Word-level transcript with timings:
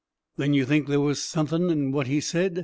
"Then 0.37 0.55
you 0.55 0.65
think 0.65 0.87
there 0.87 0.99
was 0.99 1.21
suthin' 1.23 1.69
in 1.69 1.91
what 1.91 2.07
he 2.07 2.21
said?" 2.21 2.57